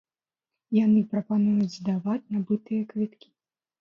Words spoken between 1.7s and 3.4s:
здаваць набытыя квіткі.